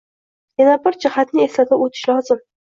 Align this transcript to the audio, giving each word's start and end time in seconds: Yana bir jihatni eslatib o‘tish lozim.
Yana 0.61 0.77
bir 0.87 0.97
jihatni 1.05 1.45
eslatib 1.45 1.87
o‘tish 1.89 2.05
lozim. 2.13 2.45